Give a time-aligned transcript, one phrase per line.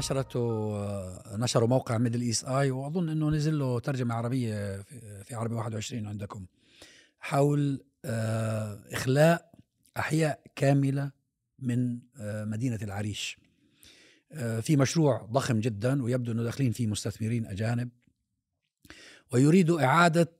[0.00, 0.40] نشرته
[1.36, 4.82] نشروا موقع ميدل إيست آي وأظن إنه نزل له ترجمة عربية
[5.24, 6.46] في عربي 21 عندكم
[7.20, 9.52] حول آه، إخلاء
[9.96, 11.10] أحياء كاملة
[11.58, 13.38] من آه، مدينة العريش.
[14.32, 17.88] آه، في مشروع ضخم جدا ويبدو إنه داخلين فيه مستثمرين أجانب.
[19.32, 20.32] ويريدوا إعادة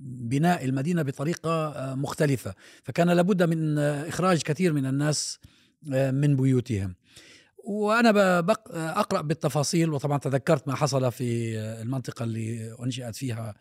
[0.00, 2.54] بناء المدينة بطريقة مختلفة.
[2.82, 5.38] فكان لابد من إخراج كثير من الناس
[6.12, 6.94] من بيوتهم.
[7.64, 8.38] وأنا
[8.70, 13.54] أقرأ بالتفاصيل وطبعا تذكرت ما حصل في المنطقة اللي أنشئت فيها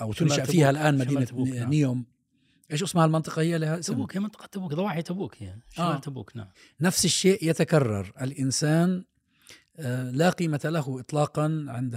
[0.00, 1.70] أو تنشأ فيها الآن مدينة نعم.
[1.70, 2.06] نيوم.
[2.72, 3.92] إيش اسمها المنطقة؟ هي لها اسم.
[3.92, 5.54] تبوك هي منطقة تبوك ضواحي تبوك هي.
[5.70, 5.98] شمال آه.
[5.98, 6.48] تبوك نعم.
[6.80, 8.12] نفس الشيء يتكرر.
[8.20, 9.04] الإنسان
[9.78, 11.94] آه، لا قيمة له إطلاقا عند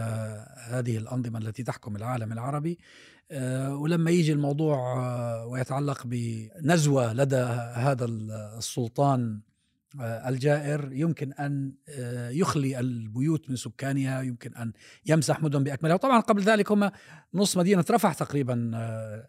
[0.58, 2.80] هذه الأنظمة التي تحكم العالم العربي.
[3.32, 7.36] آه، ولما يجي الموضوع آه، ويتعلق بنزوة لدى
[7.76, 9.52] هذا السلطان آه،
[10.02, 14.74] الجائر يمكن أن آه، يخلي البيوت من سكانها يمكن أن
[15.05, 15.96] يمسح مدن بأكملها.
[15.96, 16.91] وطبعا قبل ذلك هم
[17.34, 19.27] نص مدينة رفح تقريبا آه،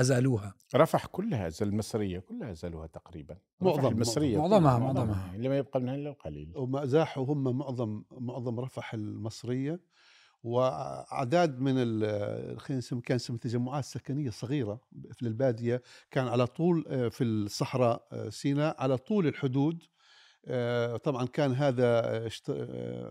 [0.00, 0.54] أزالوها.
[0.74, 3.36] رفح كلها المصرية كلها أزالوها تقريبا.
[3.60, 5.34] معظم المصرية معظمها معظمها.
[5.34, 6.52] اللي ما يبقى منها إلا القليل.
[6.56, 9.80] وما ازاحوا هم معظم معظم رفح المصرية.
[10.46, 11.74] وأعداد من
[12.58, 14.80] خلينا نسمي كان تجمعات سكنية صغيرة
[15.12, 19.82] في البادية كان على طول آه، في الصحراء آه، سيناء على طول الحدود.
[20.46, 22.28] آه، طبعا كان هذا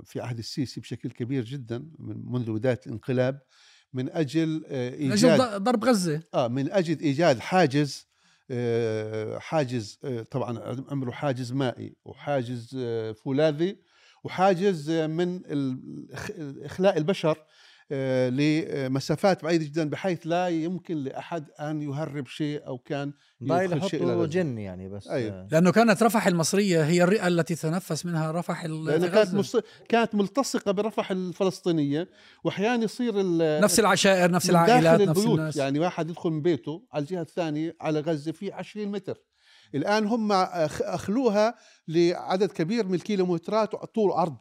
[0.03, 3.41] في عهد السيسي بشكل كبير جدا من منذ بداية الانقلاب
[3.93, 6.21] من أجل إيجاد أجل ضرب غزة.
[6.33, 8.07] آه من أجل إيجاد حاجز
[9.37, 9.99] حاجز
[10.31, 12.77] طبعا عملوا حاجز مائي وحاجز
[13.23, 13.77] فولاذي.
[14.25, 15.41] وحاجز من
[16.65, 17.37] إخلاء البشر
[17.91, 24.25] آه، لمسافات بعيدة جدا بحيث لا يمكن لأحد أن يهرب شيء أو كان يدخل شيء
[24.25, 25.07] جن يعني بس.
[25.07, 25.47] أيوه.
[25.51, 29.57] لأنه كانت رفح المصرية هي الرئة التي تنفس منها رفح لأنها كانت, مص...
[29.89, 32.07] كانت ملتصقة برفح الفلسطينية
[32.43, 33.13] وأحيانا يصير
[33.61, 35.55] نفس العشائر نفس العائلات نفس الناس.
[35.55, 39.17] يعني واحد يدخل من بيته على الجهة الثانية على غزة في 20 متر.
[39.75, 41.55] الآن هم أخلوها
[41.87, 44.37] لعدد كبير من الكيلومترات طول أرض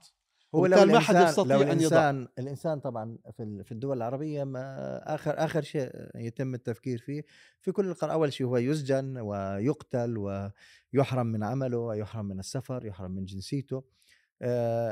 [0.55, 2.29] هو لو ما حد يستطيع لو الإنسان أن يضع.
[2.39, 7.25] الإنسان طبعا في الدول العربية ما آخر آخر شيء يتم التفكير فيه
[7.61, 13.11] في كل القرار أول شيء هو يسجن ويقتل ويحرم من عمله ويحرم من السفر يحرم
[13.11, 13.85] من جنسيته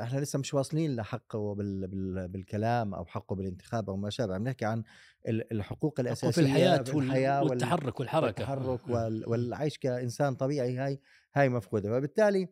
[0.02, 4.34] إحنا لسه مش واصلين لحقه بال بال بالكلام أو حقه بالانتخاب أو ما شابه.
[4.34, 4.82] عم نحكي عن
[5.28, 8.26] الحقوق الاساسيه في الحياة, في الحياة والتحرك والحركة.
[8.26, 8.88] والتحرك
[9.30, 11.00] والعيش كإنسان طبيعي هاي
[11.34, 11.90] هاي مفقودة.
[11.90, 12.48] فبالتالي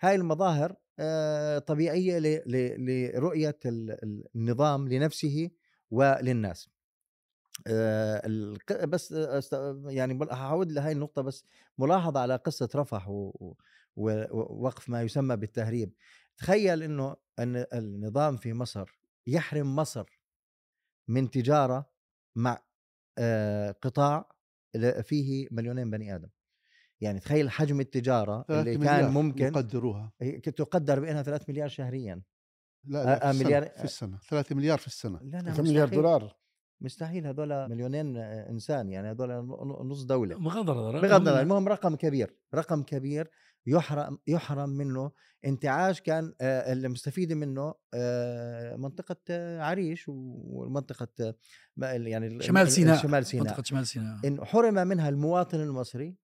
[0.00, 2.18] هاي المظاهر آه، طبيعية
[2.78, 3.58] لرؤية
[4.34, 5.50] النظام لنفسه
[5.90, 6.68] وللناس.
[7.66, 8.22] آه،
[8.84, 9.14] بس
[9.86, 11.44] يعني هعود لهي النقطة بس
[11.78, 13.08] ملاحظة على قصة رفح
[13.96, 15.92] ووقف ما يسمى بالتهريب.
[16.36, 20.20] تخيل إنه إن النظام في مصر يحرم مصر
[21.08, 21.90] من تجارة
[22.36, 22.62] مع
[23.82, 24.32] قطاع
[25.02, 26.28] فيه مليونين بني آدم.
[27.00, 30.12] يعني تخيل حجم التجارة اللي كان ممكن يقدروها.
[30.44, 32.22] تقدر بأنها 3 مليار شهريا.
[32.84, 33.76] لا, لا في, مليار السنة.
[33.76, 35.20] في السنة 3 مليار في السنة.
[35.22, 36.36] لا لا 3 مليار دولار؟
[36.80, 39.28] مستحيل هذول مليونين إنسان يعني هذول
[39.88, 40.36] نص دولة.
[40.36, 43.30] بغض النظر بغض النظر المهم رقم كبير رقم كبير
[43.66, 45.10] يحرم يحرم منه
[45.44, 47.74] انتعاش كان المستفيده منه
[48.76, 49.16] منطقة
[49.62, 51.34] عريش ومنطقه
[51.82, 53.46] يعني شمال سيناء شمال سيناء.
[53.46, 56.16] منطقة شمال سيناء إن حرم منها المواطن المصري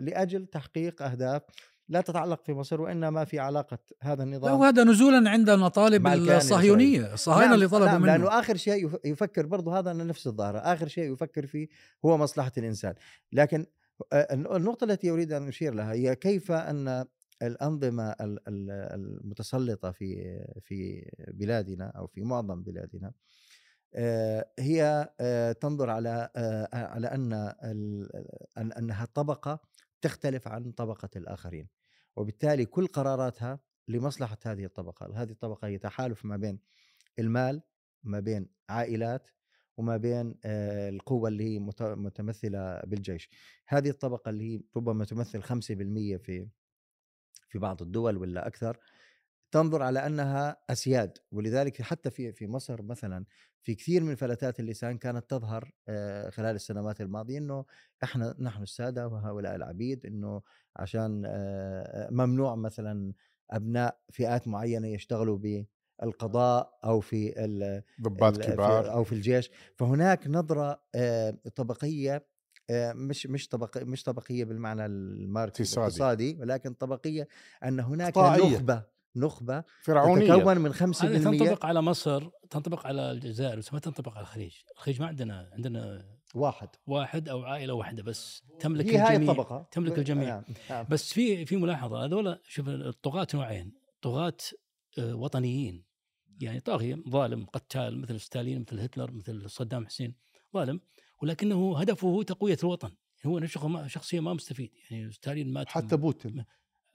[0.00, 1.42] لأجل تحقيق أهداف
[1.88, 7.44] لا تتعلق في مصر وإنما في علاقة هذا النظام وهذا نزولا عند المطالب الصهيونية الصهاينة
[7.46, 8.12] نعم اللي طلبوا نعم منه.
[8.12, 11.68] لأنه آخر شيء يفكر برضه هذا نفس الظاهرة آخر شيء يفكر فيه
[12.04, 12.94] هو مصلحة الإنسان.
[13.32, 13.66] لكن
[14.32, 17.04] النقطة التي أريد أن أشير لها هي كيف أن
[17.42, 23.12] الأنظمة المتسلطة في في بلادنا أو في معظم بلادنا
[24.58, 25.08] هي
[25.60, 26.30] تنظر على
[26.72, 29.60] على أن أنها طبقة
[30.00, 31.68] تختلف عن طبقة الآخرين
[32.16, 36.58] وبالتالي كل قراراتها لمصلحة هذه الطبقة، هذه الطبقة هي تحالف ما بين
[37.18, 37.62] المال
[38.02, 39.28] ما بين عائلات
[39.76, 43.28] وما بين القوة اللي هي متمثلة بالجيش.
[43.66, 46.48] هذه الطبقة اللي هي ربما تمثل 5% في
[47.48, 48.78] في بعض الدول ولا أكثر
[49.52, 51.18] تنظر على أنها أسياد.
[51.32, 53.24] ولذلك حتى في في مصر مثلا
[53.62, 55.72] في كثير من فلتات اللسان كانت تظهر
[56.30, 57.64] خلال السنوات الماضية إنه
[58.04, 60.42] إحنا نحن السادة وهؤلاء العبيد إنه
[60.76, 61.22] عشان
[62.10, 63.12] ممنوع مثلا
[63.50, 65.38] أبناء فئات معينة يشتغلوا
[66.00, 67.34] بالقضاء أو في
[68.00, 70.80] ضباط كبار أو في الجيش فهناك نظرة
[71.54, 72.26] طبقية
[72.70, 75.86] آه، مش مش طبق مش طبقية بالمعنى الماركسي اقتصادي.
[75.86, 77.28] الاقتصادي ولكن طبقية
[77.64, 78.54] أن هناك قطاعية.
[78.54, 78.82] نخبة
[79.16, 84.12] نخبة فرعونية تتكون من 5% هذه تنطبق على مصر تنطبق على الجزائر بس ما تنطبق
[84.12, 86.04] على الخليج الخليج ما عندنا عندنا
[86.34, 90.28] واحد واحد أو عائلة واحدة بس تملك هي هاي الجميع الطبقة تملك الجميع.
[90.28, 90.42] نعم.
[90.70, 90.86] نعم.
[90.90, 94.63] بس في في ملاحظة هذول شوف الطغاة نوعين طغاة آه،
[94.98, 95.84] وطنيين.
[96.40, 100.14] يعني طاغية ظالم قتال مثل ستالين مثل هتلر مثل صدام حسين
[100.54, 100.80] ظالم.
[101.22, 102.90] ولكنه هدفه تقوية الوطن.
[103.26, 104.70] هو نفسه ما- شخصية ما مستفيد.
[104.90, 106.44] يعني ستالين مات حتى بوتين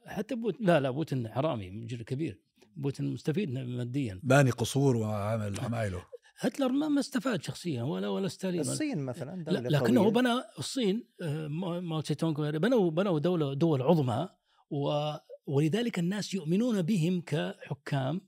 [0.05, 2.39] حتى بوتين لا لا بوتين حرامي مجرم كبير.
[2.75, 4.19] بوتين مستفيد ماديا.
[4.23, 6.05] باني قصور وعامل عمايله
[6.37, 10.13] هتلر ما ما استفاد شخصيا ولا ولا ستالين الصين مثلا لا دولة لكنه قوية.
[10.13, 14.29] بنى الصين آه، ماو تسي تونغ بنوا بنوا دولة دول عظمى
[14.69, 15.11] و
[15.49, 18.21] ولذلك الناس يؤمنون بهم كحكام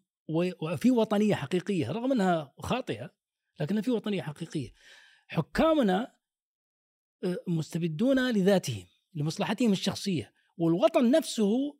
[0.61, 3.11] وفي وطنية حقيقية رغم أنها خاطئة
[3.59, 4.73] لكن في وطنية حقيقية.
[5.27, 6.15] حكامنا
[7.23, 11.77] آه، مستبدون لذاتهم لمصلحتهم الشخصية والوطن نفسه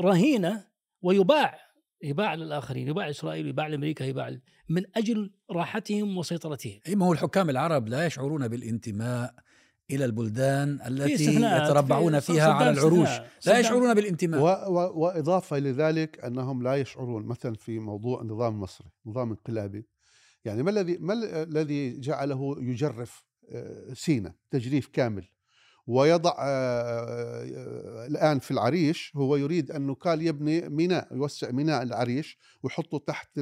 [0.00, 0.66] رهينة
[1.02, 1.60] ويباع
[2.02, 4.38] يباع للآخرين يباع إسرائيل يباع لأمريكا يباع
[4.68, 6.80] من أجل راحتهم وسيطرتهم.
[6.86, 9.34] أي ما هو الحكام العرب لا يشعرون بالانتماء
[9.90, 11.12] إلى البلدان التي
[11.64, 13.08] يتربعون في فيها على العروش.
[13.46, 14.44] لا يشعرون و بالانتماء و
[15.04, 19.86] وإضافة لذلك أنهم لا يشعرون مثلا في موضوع النظام المصري، نظام انقلابي.
[20.44, 25.24] يعني ما الذي ما ال- الذي جعله يجرف آه، سينا تجريف كامل
[25.86, 32.38] ويضع آه، آه، الآن في العريش هو يريد انه كان يبني ميناء يوسع ميناء العريش
[32.62, 33.38] ويحطه تحت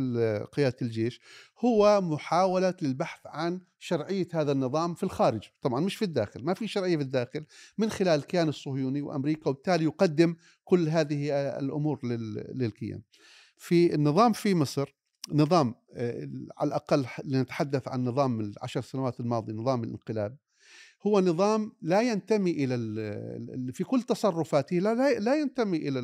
[0.53, 1.21] قيادة الجيش.
[1.65, 5.43] هو محاولة للبحث عن شرعية هذا النظام في الخارج.
[5.63, 7.45] طبعا مش في الداخل ما في شرعية في الداخل.
[7.79, 13.03] من خلال الكيان الصهيوني وأمريكا وبالتالي يقدم كل هذه الأمور لل- للكيان.
[13.57, 14.95] في النظام في مصر
[15.33, 20.37] نظام آه، على الأقل لنتحدث عن نظام العشر سنوات الماضيه نظام الانقلاب
[21.07, 22.99] هو نظام لا ينتمي إلى ال-
[23.69, 26.01] ال- في كل تصرفاته لا لا- ينتمي إلى.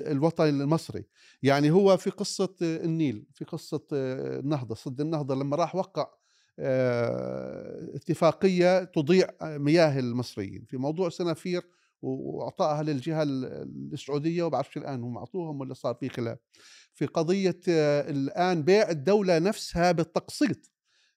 [0.00, 1.04] الوطن المصري
[1.42, 6.06] يعني هو في قصة النيل في قصة النهضة صد النهضة لما راح وقع
[6.58, 11.62] آه، اتفاقية تضيع مياه المصريين في موضوع سنافير
[12.02, 16.38] واعطائها للجهة ال- السعودية وبعرفش الآن هم أعطوهم ولا صار في خلاف
[16.94, 20.70] في قضية آه، الآن بيع الدولة نفسها بالتقسيط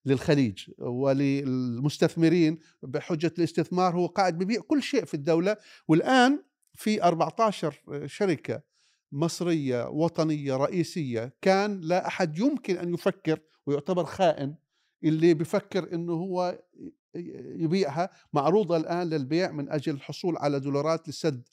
[0.06, 5.58] للخليج وللمستثمرين بحجة الاستثمار هو قاعد ببيع كل شيء في الدولة.
[5.88, 6.44] والآن
[6.74, 8.62] في 14 شركة
[9.12, 14.56] مصرية وطنية رئيسية كان لا أحد يمكن أن يفكر ويعتبر خائن
[15.04, 16.60] اللي بفكر إنه هو
[17.56, 18.10] يبيعها.
[18.34, 21.48] معروضة الآن للبيع من أجل الحصول على دولارات لسد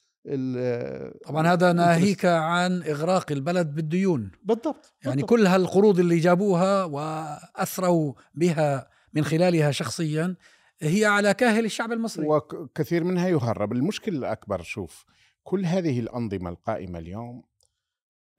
[1.26, 4.30] طبعا هذا ناهيك عن إغراق البلد بالديون.
[4.42, 5.30] بالضبط يعني بالضبط.
[5.30, 10.36] كل هالقروض اللي جابوها واثروا بها من خلالها شخصيا
[10.80, 12.26] هي على كاهل الشعب المصري.
[12.26, 13.72] وكثير منها يهرب.
[13.72, 15.04] المشكلة الأكبر شوف
[15.42, 17.42] كل هذه الأنظمة القائمة اليوم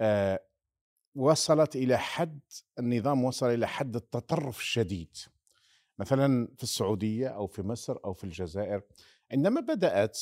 [0.01, 0.39] آه
[1.15, 2.39] وصلت إلى حد
[2.79, 5.17] النظام وصل إلى حد التطرف الشديد.
[5.99, 8.81] مثلا في السعودية أو في مصر أو في الجزائر
[9.31, 10.19] عندما بدأت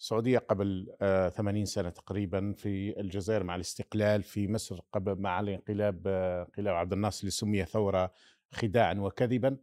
[0.00, 6.02] السعودية قبل آه 80 سنة تقريبا في الجزائر مع الاستقلال في مصر قبل مع الانقلاب
[6.06, 8.12] آه، انقلاب عبد الناصر اللي سمي ثورة
[8.52, 9.56] خداعا وكذبا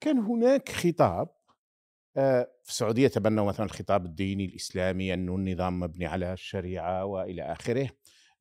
[0.00, 1.28] كان هناك خطاب
[2.16, 7.90] آه، في السعودية تبنوا مثلا الخطاب الديني الإسلامي أنه النظام مبني على الشريعة وإلى آخره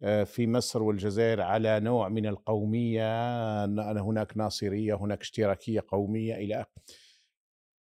[0.04, 3.66] آه، في مصر والجزائر على نوع من القومية
[4.02, 6.84] هناك ناصرية هناك اشتراكية قومية إلى آخره.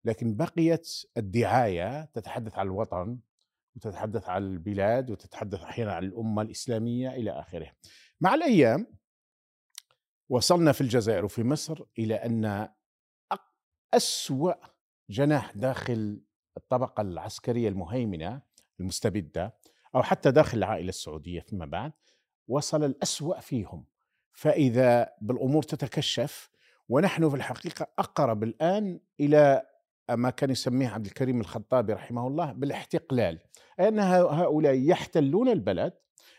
[0.05, 3.19] لكن بقيت الدعاية تتحدث عن الوطن
[3.77, 7.71] وتتحدث عن البلاد وتتحدث أحيانا عن الأمة الإسلامية إلى آخره.
[8.21, 8.87] مع الأيام
[10.29, 11.85] وصلنا في الجزائر وفي مصر
[12.27, 12.69] أن
[13.35, 13.39] أق-
[13.95, 14.55] أسوأ
[15.11, 16.21] جناح داخل
[16.57, 18.43] الطبقة العسكرية المهيمنة
[18.81, 19.55] المستبدة
[19.95, 21.93] أو حتى داخل العائلة السعودية فيما بعد
[22.49, 23.85] وصل الأسوأ فيهم.
[24.33, 26.51] فإذا بالأمور تتكشف
[26.89, 29.67] ونحن في الحقيقة أقرب الآن إلى
[30.11, 33.39] ما كان يسميه عبد الكريم الخطابي رحمه الله بالاحتقلال
[33.81, 35.93] أن هؤلاء يحتلون البلد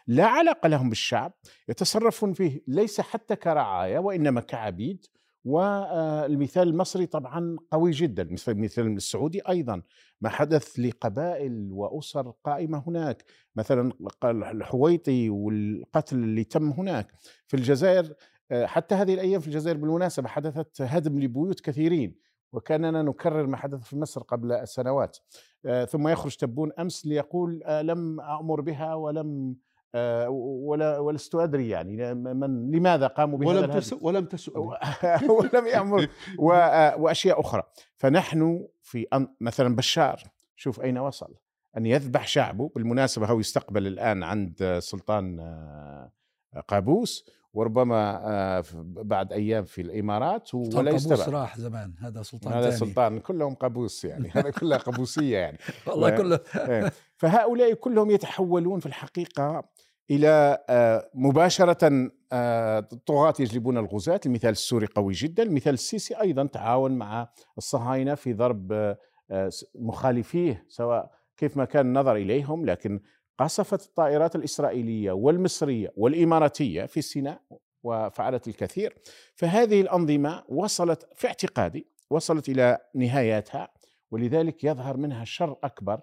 [0.08, 1.34] لا علاقة لهم بالشعب
[1.70, 5.06] يتصرفون فيه ليس حتى كرعاية وإنما كعبيد
[5.46, 9.82] والمثال المصري طبعا قوي جدا مثل السعودي أيضا
[10.22, 13.24] ما حدث لقبائل وأسر قائمة هناك
[13.56, 13.94] مثلا
[14.24, 17.12] الحويطي والقتل اللي تم هناك
[17.48, 18.14] في الجزائر
[18.52, 22.16] آه، حتى هذه الأيام في الجزائر بالمناسبة حدثت هدم لبيوت كثيرين.
[22.54, 25.18] وكاننا نكرر ما حدث في مصر قبل سنوات.
[25.66, 29.56] آه، ثم يخرج تبون أمس ليقول آه، لم أمر بها ولم
[29.96, 34.78] آه، ولا ولست أدري يعني من لماذا قاموا بهذا ولم الهدف؟ تس ولم تسؤني
[35.30, 35.68] ولم
[36.52, 37.64] آه، وأشياء أخرى.
[37.96, 39.08] فنحن في
[39.42, 40.24] مثلا بشار
[40.56, 41.34] شوف أين وصل.
[41.78, 45.40] أن يذبح شعبه بالمناسبة هو يستقبل الآن عند سلطان
[46.68, 52.92] قابوس وربما آه، بعد أيام في الإمارات ولا قابوس راح زمان هذا سلطان هذا ثاني.
[52.92, 55.58] سلطان كلهم قابوس يعني هذا كلها قابوسية يعني.
[55.88, 56.40] والله كله.
[56.56, 56.92] إيه.
[57.18, 59.64] فهؤلاء كلهم يتحولون في الحقيقة
[60.12, 66.92] إلى آه، مباشرة آه، طغاة يجلبون الغزاة المثال السوري قوي جدا المثال السيسي أيضا تعاون
[66.92, 68.98] مع الصهاينة في ضرب آه،
[69.32, 73.02] آه، مخالفيه سواء كيف ما كان النظر إليهم لكن
[73.38, 77.42] قصفت الطائرات الإسرائيلية والمصرية والإماراتية في سيناء
[77.84, 78.98] وفعلت الكثير.
[79.36, 83.70] فهذه الأنظمة وصلت في اعتقادي وصلت إلى نهاياتها
[84.12, 86.02] ولذلك يظهر منها شر أكبر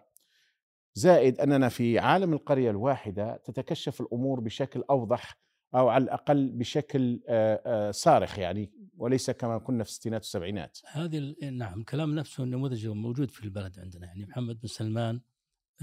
[0.94, 5.40] زائد أننا في عالم القرية الواحدة تتكشف الأمور بشكل أوضح
[5.74, 10.78] أو على الأقل بشكل آه، آه، صارخ يعني وليس كما كنا في الستينات والسبعينات.
[10.86, 14.06] هذه نعم كلام نفسه النموذج موجود في البلد عندنا.
[14.06, 15.20] يعني محمد بن سلمان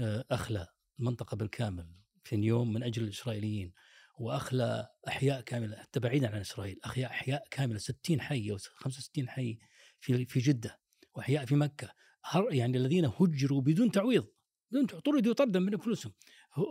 [0.00, 0.66] آه، أخلى.
[1.00, 1.86] المنطقة بالكامل
[2.24, 3.72] في نيوم من أجل الإسرائيليين
[4.18, 9.58] وأخلى أحياء كاملة حتى بعيدا عن إسرائيل احياء أحياء كاملة 60 حي أو 65 حي
[10.00, 10.80] في في جدة
[11.14, 11.88] وأحياء في مكة.
[12.50, 14.26] يعني الذين هجروا بدون تعويض
[14.70, 16.12] بدون طردوا طردا من فلوسهم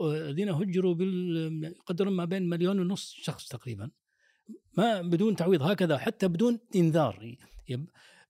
[0.01, 3.91] الذين هجروا بال يقدرون ما بين مليون ونص شخص تقريبا
[4.77, 7.35] ما بدون تعويض هكذا حتى بدون إنذار.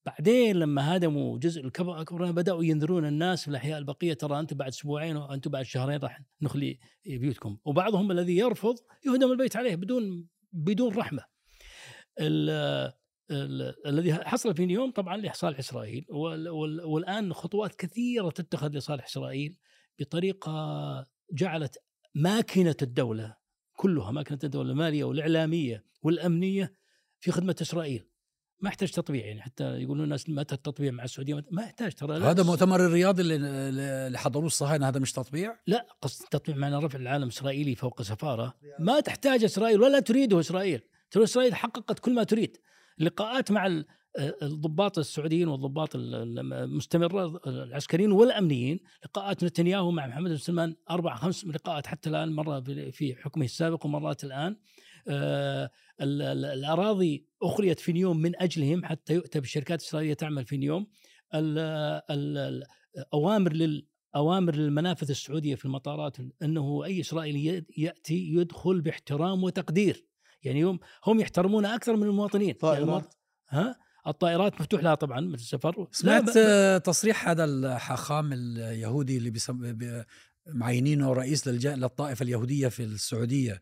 [0.08, 4.68] بعدين لما هدموا جزء الكبر أكبر بدأوا ينذرون الناس في الأحياء البقية ترى أنتم بعد
[4.68, 10.94] أسبوعين وأنتم بعد شهرين راح نخلي بيوتكم وبعضهم الذي يرفض يهدم البيت عليه بدون بدون
[10.96, 11.24] رحمة.
[12.20, 12.94] ال-
[13.32, 19.06] ال- الذي حصل في نيوم طبعا لصالح إسرائيل وال- وال- والآن خطوات كثيرة تتخذ لصالح
[19.06, 19.58] إسرائيل
[20.00, 21.78] بطريقة جعلت
[22.16, 23.36] ماكنه الدولة
[23.76, 26.74] كلها ماكنه الدولة المالية والإعلامية والأمنية
[27.20, 28.07] في خدمة إسرائيل.
[28.62, 32.44] ما يحتاج تطبيع يعني حتى يقولون الناس متى التطبيع مع السعودية ما يحتاج ترى هذا
[32.44, 33.36] مؤتمر الرياض اللي
[34.08, 38.54] اللي حضروه الصهاينة هذا مش تطبيع؟ لا قصد التطبيع معنى رفع العالم الاسرائيلي فوق سفارة.
[38.80, 40.82] ما تحتاج إسرائيل ولا تريده إسرائيل.
[41.12, 42.58] ترى إسرائيل حققت كل ما تريد.
[43.00, 43.86] لقاءات مع ال-
[44.42, 51.46] الضباط السعوديين والضباط ال- المستمرة العسكريين والأمنيين لقاءات نتنياهو مع محمد بن سلمان أربع خمس
[51.46, 52.60] لقاءات حتى الآن مرة
[52.92, 54.52] في- حكمه السابق ومرات الآن.
[54.52, 54.62] آه، ال- ال-
[56.02, 60.88] الأراضي أخريت في نيوم من أجلهم حتى يؤتى بالشركات الإسرائيلية تعمل في نيوم.
[61.36, 62.64] ال- ال-
[62.98, 70.06] الأوامر لل أوامر للمنافذ السعودية في المطارات إنه أي إسرائيلي يأتي يدخل باحترام وتقدير.
[70.44, 72.48] يعني هم هم يحترمونه أكثر من المواطنين.
[72.48, 72.84] يعني طائرات.
[73.04, 73.16] المواطن-
[73.50, 73.76] ها؟
[74.08, 75.88] الطائرات مفتوح لها طبعا من السفر.
[75.92, 79.74] سمعت ب- آه، تصريح هذا الحاخام اليهودي اللي بيسم...
[79.74, 80.04] بي-
[80.48, 81.68] معينينه رئيس للج...
[81.68, 83.62] للطائفة اليهودية في السعودية.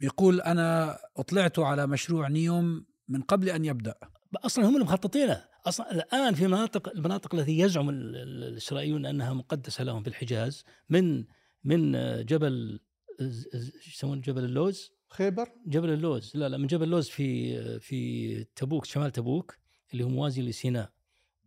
[0.00, 3.94] بيقول أنا أطلعت على مشروع نيوم من قبل أن يبدأ.
[4.36, 5.44] أصلا هم اللي مخططينه.
[5.66, 10.64] أصلا الآن في مناطق المناطق التي يزعم ال- ال- الإسرائيليون أنها مقدسة لهم في الحجاز
[10.88, 11.24] من
[11.64, 11.92] من
[12.24, 12.80] جبل
[13.20, 16.32] ز- ز- شو يسمونه؟ جبل اللوز؟ خيبر؟ جبل اللوز.
[16.34, 19.56] لا لا من جبل اللوز في في تبوك شمال تبوك
[19.92, 20.90] اللي هو موازي لسيناء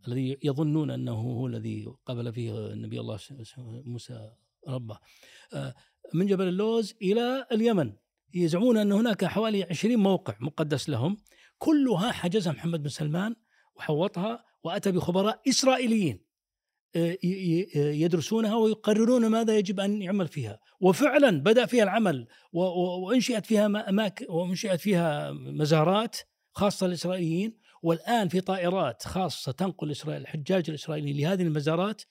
[0.08, 3.20] الذي يظنون أنه هو الذي قبل فيه النبي الله
[3.86, 4.32] موسى
[4.68, 5.00] ربه.
[5.54, 5.76] آه،
[6.14, 7.94] من جبل اللوز إلى اليمن.
[8.34, 11.18] يزعمون أن هناك حوالي 20 موقع مقدس لهم
[11.58, 13.36] كلها حجزها محمد بن سلمان
[13.76, 16.28] وحوطها وأتى بخبراء إسرائيليين
[16.96, 20.60] آه، ي- يدرسونها ويقررون ماذا يجب أن يعمل فيها.
[20.80, 26.18] وفعلا بدأ فيها العمل وأنشئت فيها ما- اماكن وأنشئت فيها مزارات
[26.54, 32.08] خاصة للإسرائيليين والآن في طائرات خاصة تنقل إسرائيل الحجاج الإسرائيليين لهذه المزارات آه،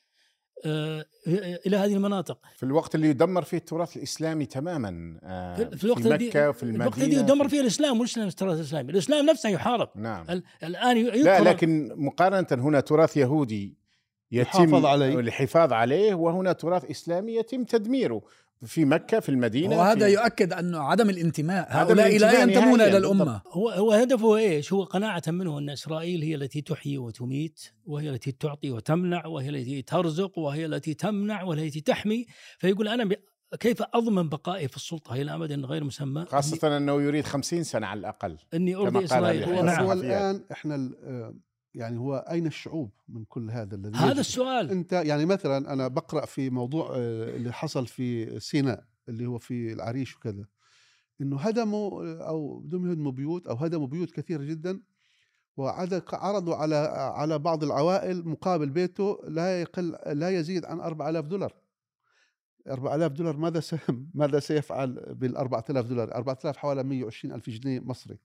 [1.67, 2.39] إلى هذه المناطق.
[2.57, 6.63] في الوقت اللي يدمر فيه التراث الإسلامي تماما آه، في- في الوقت في مكة وفي
[6.63, 9.89] المدينة الوقت الذي يدمر فيه الإسلام مش التراث الإسلامي، الإسلام نفسه يحارب.
[9.95, 10.27] نعم.
[10.31, 13.75] ال- الآن لا لكن مقارنة هنا تراث يهودي
[14.33, 15.15] يتم يحافظ عليه.
[15.21, 18.23] الحفاظ عليه وهنا تراث إسلامي يتم تدميره.
[18.65, 23.47] في مكة في المدينة وهذا في يؤكد انه عدم الانتماء هؤلاء اين ينتمون الامه بالضبط.
[23.47, 28.33] هو هو هدفه إيش؟ هو قناعة منه أن إسرائيل هي التي تحيي وتميت وهي التي
[28.33, 32.27] تعطي وتمنع وهي التي ترزق وهي التي تمنع وهي التي تحمي
[32.59, 33.17] فيقول أنا ب...
[33.61, 38.01] كيف أضمن بقائي في السلطة إلى أمد غير مسمى؟ خاصة أنه يريد خمسين سنة على
[38.01, 40.43] الأقل إني كما أرضي قال إسرائيل عليه هو, نعم هو الصحفيات.
[41.77, 45.89] يعني هو أين الشعوب من كل هذا الذي هذا يجري؟ السؤال أنت يعني مثلا أنا
[45.89, 50.45] بقرأ في موضوع آه، اللي حصل في سيناء اللي هو في العريش وكذا
[51.21, 54.83] إنه هدموا آه، أو بدهم يهدموا بيوت أو هدموا بيوت كثيرة جدا
[55.57, 56.77] وعدد عرضوا على
[57.17, 61.55] على بعض العوائل مقابل بيته لا يقل لا يزيد عن 4000 دولار
[62.69, 63.63] 4000 دولار ماذا.
[64.15, 68.19] ماذا سيفعل بال 4000 دولار 4000 حوالي 120 ألف جنيه مصري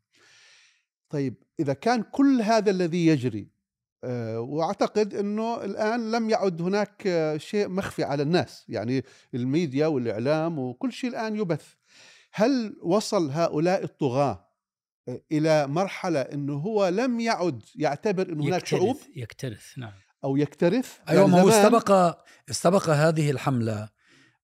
[1.11, 3.47] طيب إذا كان كل هذا الذي يجري
[4.03, 9.03] آه، وأعتقد إنه الآن لم يعد هناك آه، شيء مخفي على الناس يعني
[9.33, 11.73] الميديا والإعلام وكل شيء الآن يبث.
[12.33, 14.47] هل وصل هؤلاء الطغاة
[15.07, 19.93] آه، إلى مرحلة إنه هو لم يعد يعتبر انه هناك شعوب؟ يكترث نعم.
[20.23, 22.17] أو يكترث؟ أيوه يعني ما هو استبق
[22.49, 23.89] استبق هذه الحملة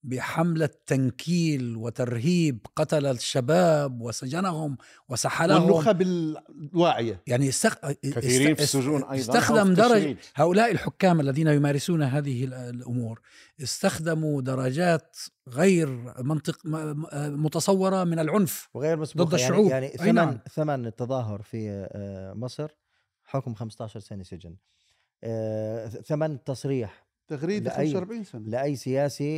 [0.04, 4.78] بحملة تنكيل وترهيب قتل الشباب وسجنهم
[5.10, 7.76] وسحلهم والنخب الواعية يعني استخ...
[7.92, 10.18] كثيرين في است- السجون أيضا استخدم في التشريد.
[10.36, 13.22] هؤلاء الحكام الذين يمارسون هذه ال- الأمور
[13.64, 15.18] استخدموا درجات
[15.50, 17.06] غير منطق م- م-
[17.46, 19.70] متصورة من العنف وغير مسبوقة ضد الشعوب.
[19.70, 20.40] يعني, يعني ثمن نعم.
[20.54, 22.68] ثمن التظاهر في آه، مصر
[23.24, 24.56] حكم 15 سنة سجن
[25.24, 28.42] آه، ثمن التصريح تغريدة لأي- 45 سنة.
[28.50, 29.38] لأي سياسي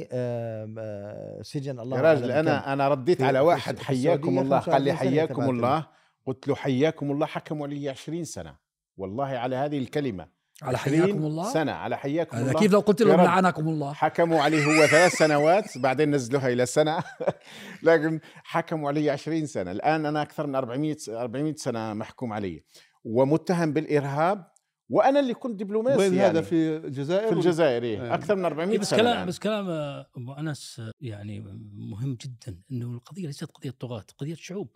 [1.41, 2.31] سجن الله يا راجل.
[2.31, 5.49] أنا أنا رديت على واحد حياكم الله قال لي 45 سنة حياكم.
[5.49, 5.87] الله
[6.25, 8.55] قلت له حياكم الله حكموا علي 20 سنة.
[8.97, 10.27] والله على هذه الكلمة.
[10.61, 12.53] على 20 حياكم الله؟ سنة على حياكم الله.
[12.53, 13.21] كيف لو قلت لهم.
[13.21, 17.03] لعنكم الله؟ حكموا عليه هو ثلاث سنوات بعدين نزلوها إلى سنة.
[17.83, 19.71] لكن حكموا علي 20 سنة.
[19.71, 22.63] الآن أنا أكثر من 400 400 سنة محكوم علي.
[23.03, 24.45] ومتهم بالإرهاب
[24.89, 26.29] وأنا اللي كنت دبلوماسي وين يعني.
[26.29, 28.03] هذا في الجزائر في الجزائر إيه.
[28.03, 28.13] إيه.
[28.13, 29.27] أكثر من 400 بس سنة كلام الآن.
[29.27, 31.39] بس كلام آه، أبو أنس آه، يعني
[31.73, 34.75] مهم جدا إنه القضية ليست قضية طغاة قضية شعوب.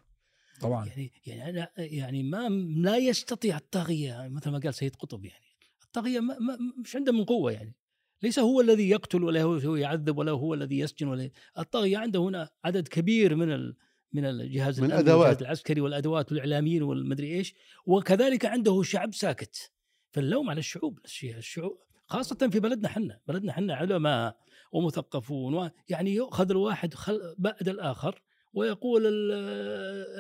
[0.62, 0.86] طبعا.
[0.86, 5.46] يعني يعني أنا يعني ما لا يستطيع الطاغية مثل ما قال سيد قطب يعني.
[5.84, 7.76] الطاغية ما ما مش عنده من قوة يعني.
[8.24, 11.30] ليس هو الذي يقتل ولا هو هو يعذب ولا هو الذي يسجن ولا
[11.60, 13.76] الطاغية عنده هنا عدد كبير من ال
[14.14, 15.18] من الجهاز من الأدوات.
[15.18, 17.54] والجهاز العسكري والأدوات والإعلاميين والمدري إيش.
[17.86, 19.72] وكذلك عنده شعب ساكت.
[20.14, 24.38] فاللوم على الشعوب الشعوب خاصة في بلدنا حنا بلدنا حنا علماء
[24.72, 28.22] ومثقفون يعني يؤخذ الواحد خل بعد الآخر
[28.54, 29.32] ويقول ال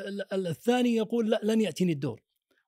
[0.07, 2.21] ال ال الثاني يقول لا لن يأتيني الدور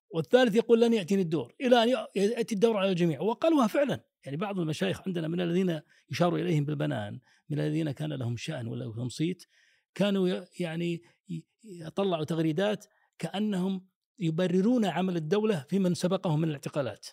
[0.10, 4.04] والثالث يقول لن يأتيني الدور إلى أن يأتي الدور على الجميع وقالوها فعلا.
[4.26, 8.84] يعني بعض المشايخ عندنا من الذين يشار إليهم بالبنان من الذين كان لهم شأن ولا
[8.84, 9.46] لهم صيت
[9.96, 11.02] كانوا يعني
[11.64, 12.86] يطلعوا تغريدات
[13.20, 13.86] كأنهم
[14.20, 17.06] يبررون عمل الدولة في من سبقهم من الاعتقالات.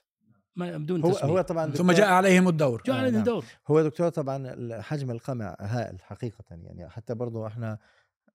[0.57, 1.31] ما بدون هو تسمية.
[1.31, 2.83] هو طبعا ثم جاء عليهم الدور.
[2.87, 3.25] جاء عليهم نعم.
[3.25, 7.79] دور هو دكتور طبعا حجم القمع هائل حقيقة يعني حتى برضو إحنا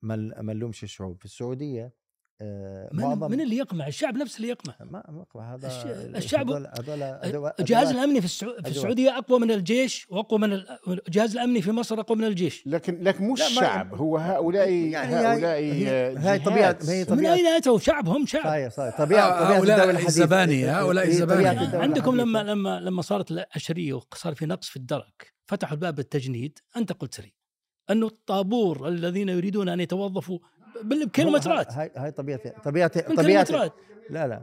[0.01, 1.19] ما نلومش الشعوب.
[1.19, 1.91] في السعودية آه،
[2.41, 6.49] من, معظم من اللي يقمع الشعب نفسه اللي يقمع ما أقوى هذا الش- ال- الشعب-
[6.51, 6.67] هذول
[7.59, 8.53] الجهاز أدوات- الامني في, السعو...
[8.63, 8.67] في.
[8.69, 10.67] السعودية أقوى من الجيش وأقوى من ال-
[11.07, 14.69] الجهاز الامني في مصر أقوى من الجيش لكن لكن مش لا، ما- شعب هو هؤلاء
[14.71, 16.85] يعني هؤلاء هي- آه، هاي طبيعة- جهات.
[16.89, 19.83] هي من طبيعة- أين أتوا شعب هم شعب صحيح صحيح طبيعه آه، طبيعة هؤلاء الدولة
[19.91, 20.07] الحديثة.
[20.07, 21.07] الزبانية، هؤلاء.
[21.07, 22.43] الدولة عندكم لما.
[22.43, 27.33] لما لما صارت العشريه وصار في نقص في الدرك فتحوا الباب التجنيد أنت قلت لي
[27.91, 30.39] انه الطابور الذين يريدون أن يتوظفوا
[30.83, 33.73] بال- بكيلومترات هاي هاي طبيعه طبيعه بالكيلومترات
[34.09, 34.41] لا لا.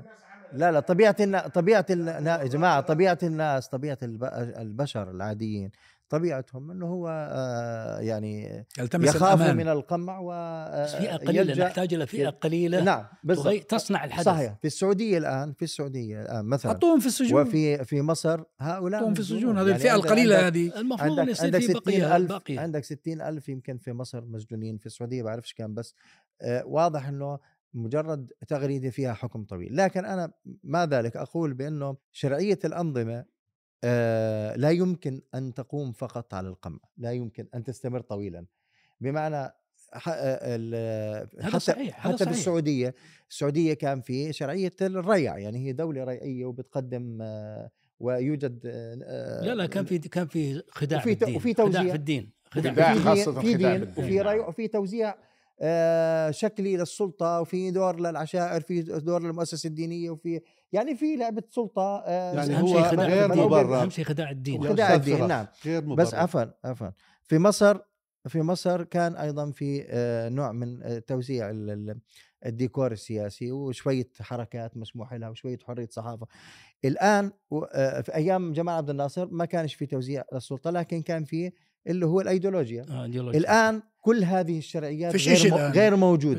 [0.53, 1.49] لا لا طبيعة النا...
[1.49, 2.05] طبيعة ال...
[2.05, 4.25] لا يا جماعة طبيعة الناس طبيعة الب...
[4.59, 5.70] البشر العاديين.
[6.18, 9.57] طبيعتهم إنه هو آه يعني يلتمس يخاف الأمان.
[9.57, 10.31] من القمع و
[10.87, 13.59] فئه قليله نحتاج إلى فئه قليله نعم تغي...
[13.61, 14.24] تصنع الحدث.
[14.24, 14.55] صحيح.
[14.61, 16.72] في السعودية الآن في السعودية الان مثلا.
[16.72, 17.40] حطوهم في السجون.
[17.42, 19.20] وفي في مصر هؤلاء حطوهم في.
[19.20, 19.59] السجون.
[19.59, 20.81] هذه يعني القليلة عندك- هذه.
[20.81, 24.79] المفروض عندك يصير عندك في 60 بقيه ألف عندك 60 ألف يمكن في مصر مسجونين
[24.79, 25.94] في السعودية بعرفش كم بس
[26.42, 27.38] آه واضح أنه
[27.74, 29.77] مجرد تغريدة فيها حكم طويل.
[29.77, 30.33] لكن أنا
[30.64, 33.27] مع ذلك أقول بأنه شرعية الأنظمة آه
[34.57, 38.44] لا يمكن أن تقوم فقط على القمع لا يمكن أن تستمر طويلا
[39.01, 39.53] بمعنى
[39.92, 42.37] ح- آه، حتى صحيح، حتى في صحيح.
[42.37, 42.94] السعودية
[43.31, 47.70] السعودية كان في شرعية الريع يعني هي دولة ريعية وبتقدم آه،
[48.01, 51.83] ويوجد آه، لا لا كان في كان في خداع وفي ت- بالدين وفي خداع توزيع.
[51.83, 54.27] في الدين خداع خداع في خاصة دين في خداع دين بالدين، وفي نعم.
[54.29, 55.16] ري وفي توزيع آه،
[56.31, 60.40] شكلي للسلطه وفي دور للعشائر في دور للمؤسسة الدينية وفي
[60.73, 63.45] يعني في لعبة سلطة آه، يعني هو شيء خداع غير الدين.
[63.45, 63.83] مبرر.
[63.83, 64.69] أهم شيء خداع الدين.
[64.69, 65.47] خداع الدين نعم.
[65.64, 65.95] غير مبرر.
[65.97, 66.88] بس عفوا عفوا.
[67.25, 67.79] في مصر
[68.29, 71.99] في مصر كان أيضا في آه، نوع من آه، توزيع ال- ال-
[72.47, 76.27] الديكور السياسي وشوية حركات مسموح لها وشوية حرية صحافة.
[76.85, 77.33] الآن
[77.75, 81.53] آه، في أيام جمال عبد الناصر ما كانش في توزيع للسلطة لكن كان في
[81.87, 82.87] اللي هو الايديولوجيا.
[82.90, 83.07] آه،.
[83.38, 85.57] الآن كل هذه الشرعيات فيش غير, مو.
[85.73, 86.38] غير موجودة.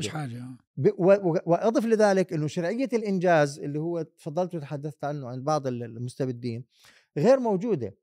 [0.76, 5.66] ب- و- و- وأضف لذلك إنه شرعية الإنجاز اللي هو تفضلت وتحدثت عنه عند بعض
[5.66, 6.64] ال- المستبدين
[7.18, 7.94] غير موجودة.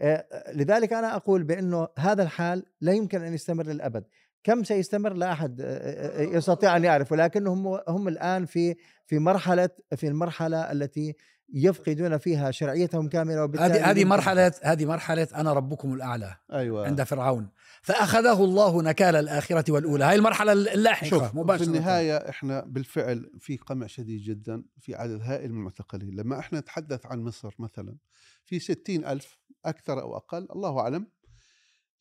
[0.00, 4.04] آه، لذلك أنا أقول بإنه هذا الحال لا يمكن أن يستمر للأبد.
[4.44, 8.74] كم سيستمر لا أحد آه، آه، آه، يستطيع أن يعرف ولكن هم هم الآن في
[9.06, 11.14] في مرحله في المرحلة التي
[11.54, 16.86] يفقدون فيها شرعيتهم كاملة وبالتالي هذه هذه مرحله هذه مرحلة أنا ربكم الأعلى أيوه.
[16.86, 17.48] عند فرعون.
[17.82, 20.04] فأخذه الله نكال الآخرة والأولى.
[20.04, 25.20] هاي المرحلة اللاحقة شوف في مباشره النهاية إحنا بالفعل في قمع شديد جدا في عدد
[25.22, 26.16] هائل من المعتقلين.
[26.16, 27.96] لما إحنا نتحدث عن مصر مثلا
[28.44, 31.06] في ستين ألف أكثر أو أقل الله أعلم.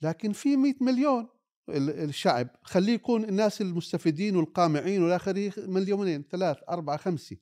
[0.02, 1.28] لكن في 100 مليون
[1.70, 2.48] ال- الشعب.
[2.64, 7.38] خليه يكون الناس المستفيدين والقامعين والآخرين مليونين ثلاث أربعة خمسة.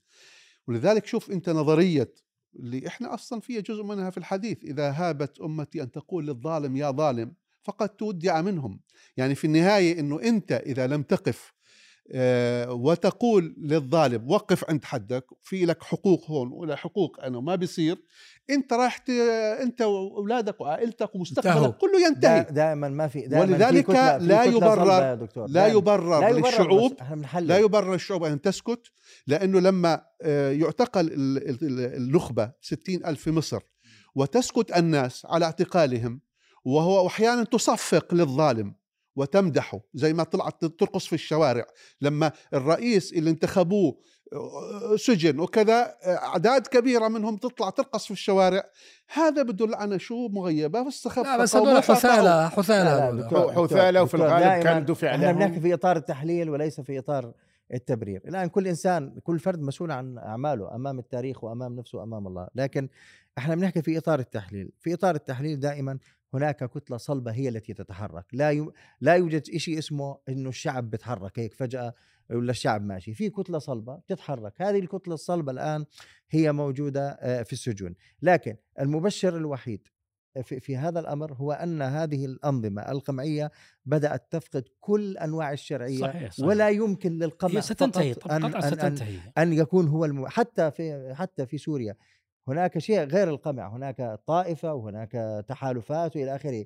[0.68, 2.14] ولذلك شوف أنت نظرية
[2.56, 6.92] اللي إحنا أصلا فيها جزء منها في الحديث إذا هابت أمتي أن تقول للظالم يا
[6.92, 8.80] ظالم فقد تودع منهم.
[9.18, 11.54] يعني في النهاية أنه أنت إذا لم تقف
[12.70, 17.98] وتقول للظالم وقف عند حدك في لك حقوق هون ولا حقوق أنا ما بيصير.
[18.50, 19.10] أنت راح ت...
[19.62, 21.16] أنت وأولادك وعائلتك.
[21.16, 22.44] ومستقبلك كله ينتهي.
[22.52, 25.48] دائما ما في دائما ولذلك في كتلة في لا كتلة يبرر- صلبة يا دكتور.
[25.48, 25.78] لا دائماً.
[25.78, 26.94] يبرر, لا يبرر للشعوب
[27.40, 28.82] لا يبرر الشعوب أن تسكت
[29.28, 33.60] لأنه لما آه، يعتقل ال- ال- النخبة ستين ألف في مصر
[34.16, 36.22] وتسكت الناس على اعتقالهم
[36.66, 38.74] وهو أحيانا تصفق للظالم.
[39.18, 41.66] وتمدحه زي ما طلعت ترقص في الشوارع
[42.02, 43.98] لما الرئيس اللي انتخبوه
[44.34, 48.64] آه، سجن وكذا آه، أعداد كبيرة منهم تطلع ترقص في الشوارع
[49.14, 51.84] هذا بدل على شو مغيبة واستخف لا بس هذول.
[51.84, 53.30] حثالة حثالة.
[53.64, 57.34] حثالة وفي الغالب كان دفع إحنا بنحكي لهم في إطار التحليل وليس في إطار
[57.74, 62.48] التبرير الآن كل إنسان كل فرد مسؤول عن أعماله أمام التاريخ وأمام نفسه وأمام الله
[62.56, 62.90] لكن
[63.38, 66.00] إحنا بنحكي في إطار التحليل في إطار التحليل دائما
[66.34, 68.68] هناك كتلة صلبة هي التي تتحرك لا ي...
[69.02, 71.94] لا يوجد شيء اسمه إنه الشعب بيتحرك هيك فجأة
[72.30, 75.86] ولا الشعب ماشي في كتلة صلبة بتتحرك هذه الكتلة الصلبة الآن
[76.30, 79.88] هي موجودة آه، في السجون لكن المبشر الوحيد
[80.44, 83.52] في, في هذا الأمر هو أن هذه الأنظمة القمعية
[83.86, 86.48] بدأت تفقد كل أنواع الشرعية صحيح, صحيح.
[86.48, 90.28] ولا يمكن للقمع هي ستنتهي فقط أن, قطعا أن, أن, ستنتهي أن يكون هو الم...
[90.28, 91.96] حتى في حتى في سوريا
[92.48, 96.66] هناك شيء غير القمع هناك طائفة وهناك تحالفات وإلى آخره.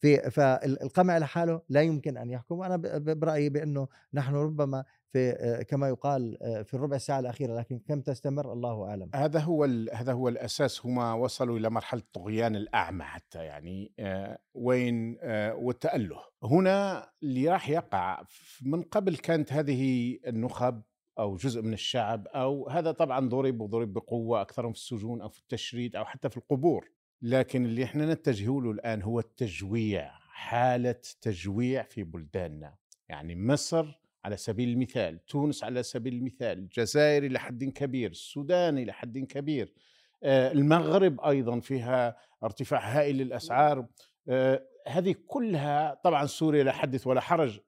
[0.00, 2.54] في فالقمع لحاله لا يمكن أن يحكم.
[2.54, 8.52] وأنا برأيي بأنه نحن ربما في كما يقال في الربع ساعة الأخيرة لكن كم تستمر
[8.52, 9.10] الله أعلم.
[9.14, 10.86] هذا هو هذا هو الأساس.
[10.86, 16.20] هم وصلوا إلى مرحلة الطغيان الأعمى حتى يعني آه، وين آه، والتأله.
[16.44, 18.22] هنا اللي راح يقع
[18.62, 20.82] من قبل كانت هذه النخب
[21.20, 25.38] أو جزء من الشعب أو هذا طبعا ضرب وضرب بقوة أكثرهم في السجون أو في
[25.38, 26.90] التشريد أو حتى في القبور.
[27.22, 32.74] لكن اللي إحنا نتجه له الآن هو التجويع حالة تجويع في بلداننا.
[33.08, 38.92] يعني مصر على سبيل المثال تونس على سبيل المثال الجزائر إلى حد كبير السودان إلى
[38.92, 39.74] حد كبير
[40.22, 43.86] آه، المغرب أيضا فيها ارتفاع هائل للأسعار
[44.28, 47.60] آه، هذه كلها طبعا سوريا لا حدث ولا حرج.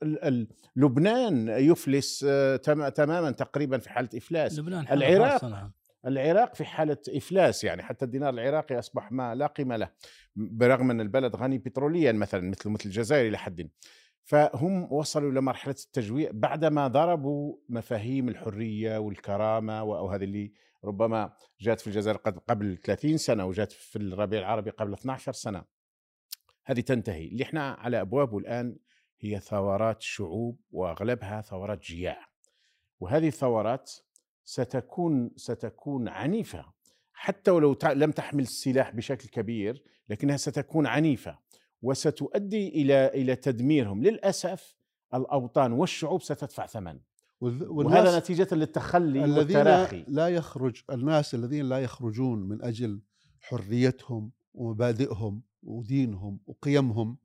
[0.77, 4.59] لبنان يفلس آه، تم- تماما تقريبا في حالة إفلاس.
[4.59, 5.72] لبنان حالة العراق نعم.
[6.07, 9.90] العراق في حالة إفلاس يعني حتى الدينار العراقي أصبح ما لا قيمة له
[10.37, 13.68] برغم أن البلد غني بتروليا مثلا مثل مثل الجزائر إلى حد.
[14.25, 20.53] فهم وصلوا إلى مرحلة التجويع بعدما ضربوا مفاهيم الحرية والكرامة وهذه اللي
[20.85, 25.64] ربما جات في الجزائر قبل 30 سنة وجات في الربيع العربي قبل 12 سنة.
[26.64, 27.29] هذه تنتهي.
[27.29, 28.77] اللي إحنا على أبوابه الآن
[29.20, 32.29] هي ثورات شعوب وأغلبها ثورات جياع.
[33.01, 33.92] وهذه الثورات
[34.44, 36.64] ستكون ستكون عنيفة.
[37.12, 41.38] حتى ولو لم تحمل السلاح بشكل كبير لكنها ستكون عنيفة.
[41.83, 44.03] وستؤدي إلى إلى تدميرهم.
[44.03, 44.77] للأسف
[45.14, 47.01] الأوطان والشعوب ستدفع ثمن.
[47.40, 50.05] وهذا نتيجة للتخلي الذين والتراخي.
[50.09, 53.01] لا يخرج الناس الذين لا يخرجون من أجل
[53.40, 57.16] حريتهم ومبادئهم ودينهم وقيمهم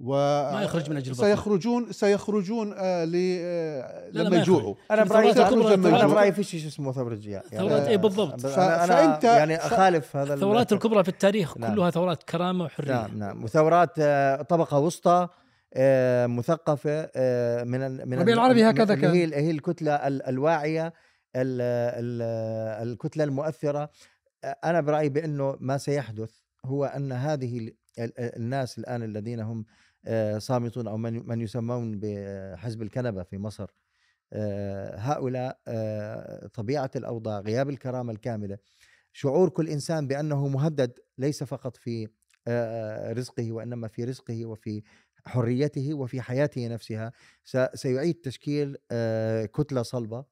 [0.00, 0.12] و
[0.52, 1.14] ما يخرج من بطنه.
[1.14, 4.36] سيخرجون سيخرجون آه ل آه لما.
[4.36, 6.06] يجوعوا أنا برأيي أنا.
[6.06, 8.40] برأيي في شيء اسمه ثورة جياع ثورات إيه بالضبط.
[8.40, 11.74] أنا- ف- أنا فأنت- يعني ف- أخالف هذا ال- الثورات الكبرى في التاريخ نعم.
[11.74, 15.28] كلها ثورات كرامة وحرية نعم نعم وثورات آه، طبقة وسطى
[15.74, 19.10] آه، مثقفة آه، من ال- من الربيع ال- العربي هكذا كان.
[19.10, 20.92] هي هي الكتلة ال- الواعية ال-
[22.04, 23.90] ال- الكتلة المؤثرة
[24.64, 26.30] أنا برأيي بأنه ما سيحدث
[26.64, 29.64] هو أن هذه ال- ال- الناس الآن الذين هم
[30.06, 33.66] آه، صامتون أو من يسمون بحزب الكنبة في مصر
[34.32, 38.58] آه، هؤلاء آه، طبيعة الأوضاع غياب الكرامة الكاملة
[39.12, 42.08] شعور كل إنسان بأنه مهدد ليس فقط في
[43.12, 44.82] رزقه وإنما في رزقه وفي
[45.26, 47.12] حريته وفي حياته نفسها
[47.74, 48.76] سيعيد تشكيل
[49.46, 50.24] كتلة صلبة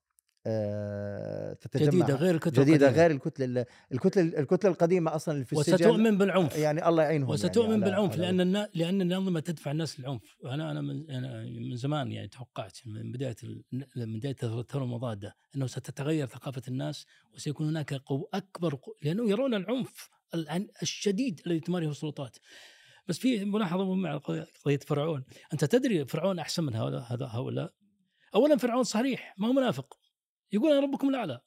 [1.61, 3.03] تتجمع جديدة غير الكتله جديدة القديمة.
[3.03, 5.75] غير الكتله الكتله الكتله القديمة أصلا اللي في السجن.
[5.75, 6.57] وستؤمن بالعنف.
[6.59, 8.69] يعني الله يعينهم وستؤمن يعني على- بالعنف على- لأن النا...
[8.75, 10.37] لأن الانظمه تدفع الناس للعنف.
[10.41, 13.37] وأنا أنا من أنا من زمان يعني توقعت من بداية.
[13.97, 18.29] من بداية الثوره المضاده إنه ستتغير ثقافة الناس وسيكون هناك قو...
[18.35, 18.95] أكبر قو...
[19.03, 22.37] لأنه يرون العنف العن- الشديد الذي تمارسه السلطات.
[23.09, 25.25] بس في ملاحظة مع قضيه فرعون.
[25.53, 27.73] أنت تدري فرعون أحسن من هؤلاء هؤلاء؟
[28.35, 29.97] اولا فرعون صريح ما هو منافق.
[30.53, 31.41] يقول أنا ربكم الأعلى.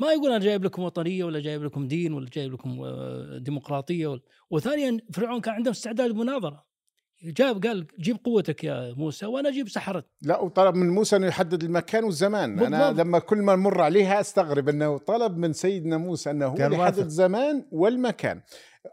[0.00, 4.06] ما يقول أنا جايب لكم وطنية ولا جايب لكم دين ولا جايب لكم آه، ديمقراطية
[4.06, 4.20] ولا.
[4.50, 6.66] وثانيا فرعون كان عنده استعداد للمناظرة.
[7.24, 11.64] جاب قال جيب قوتك يا موسى وأنا أجيب سحره لا وطلب من موسى أنه يحدد
[11.64, 12.58] المكان والزمان.
[12.58, 12.92] أنا.
[12.92, 16.98] لما كل ما نمر عليها أستغرب أنه طلب من سيدنا موسى أنه هو يحدد.
[16.98, 18.40] الزمان والمكان.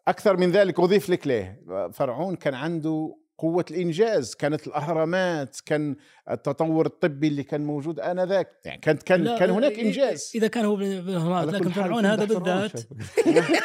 [0.08, 1.62] أكثر من ذلك أضيف لك ليه.
[1.94, 5.96] فرعون كان عنده قوة الإنجاز كانت الأهرامات كان
[6.32, 8.48] التطور الطبي اللي كان موجود آنذاك.
[8.66, 10.32] يعني كانت كان كان هناك إنجاز.
[10.36, 12.72] إذا كان هو كل لكن فرعون هذا بالذات.
[12.72, 12.88] شايفك.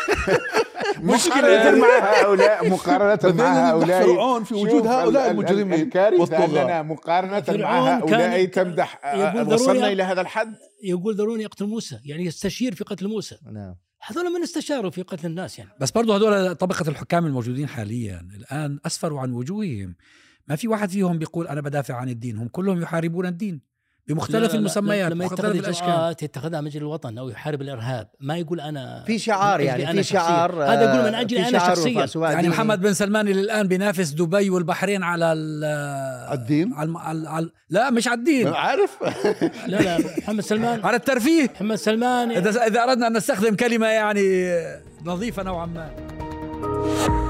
[0.99, 4.03] مقارنة مع هؤلاء مقارنة مع هؤلاء.
[4.07, 6.45] فرعون في وجود هؤلاء ال- ال- المجرمين الكارثة.
[6.45, 10.55] أننا مقارنة مع هؤلاء تمدح يقول وصلنا ضروري- إلى هذا الحد.
[10.85, 13.37] يقول ذروني اقتل موسى يعني يستشير في قتل موسى.
[13.53, 13.75] نعم.
[14.01, 15.71] هذول من استشاروا في قتل الناس يعني.
[15.81, 19.97] بس برضو هدول طبقة الحكام الموجودين حاليا الآن أسفروا عن وجوههم.
[20.49, 23.61] ما في واحد فيهم بيقول أنا بدافع عن الدين هم كلهم يحاربون الدين.
[24.09, 28.09] بمختلف لا، لا، المسميات لما بمختلف يتخذ اجراءات يتخذها من أجل الوطن أو يحارب الإرهاب
[28.21, 30.21] ما يقول أنا في شعار يعني في شخصياً.
[30.21, 32.31] شعار هذا يقول من آه، أجلي في أنا شخصيا.
[32.31, 35.65] يعني محمد بن سلمان اللي الآن بينافس دبي والبحرين على ال
[36.33, 38.49] الدين؟ على, على, على لا مش على الدين.
[38.49, 38.91] عارف.
[39.67, 40.85] لا لا محمد سلمان.
[40.85, 41.51] على الترفيه.
[41.55, 42.31] محمد سلمان.
[42.31, 44.53] إذا إذا أردنا أن نستخدم كلمة يعني
[45.05, 47.28] نظيفة نوعا ما.